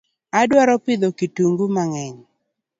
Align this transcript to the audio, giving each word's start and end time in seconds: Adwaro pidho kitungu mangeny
Adwaro 0.39 0.75
pidho 0.85 1.07
kitungu 1.17 1.63
mangeny 1.75 2.17